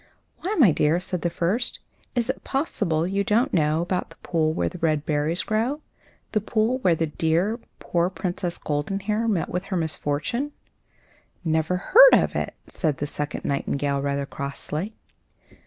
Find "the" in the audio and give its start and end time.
1.21-1.29, 4.09-4.15, 4.67-4.79, 6.31-6.41, 6.95-7.05, 12.97-13.05